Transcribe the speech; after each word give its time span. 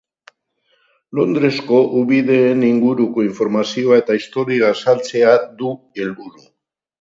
Londresko 1.17 1.81
ubideen 1.99 2.63
inguruko 2.69 3.27
informazioa 3.27 4.01
eta 4.05 4.17
historia 4.21 4.73
azaltzea 4.77 5.37
du 5.61 5.71
helburu. 6.01 6.43